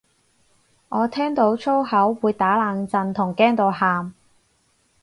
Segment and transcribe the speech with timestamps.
[0.89, 4.15] 我聽到粗口會打冷震同驚到喊